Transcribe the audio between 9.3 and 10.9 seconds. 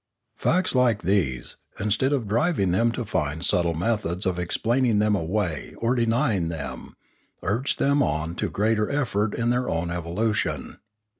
in their own evolution.